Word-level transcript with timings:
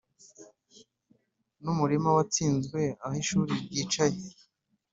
numurima 1.61 2.09
watsinzwe 2.17 2.81
aho 3.03 3.15
ishuri 3.23 3.53
ryicaye 3.65 4.19